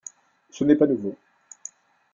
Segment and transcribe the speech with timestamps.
[0.49, 1.15] ce n’est pas nouveau.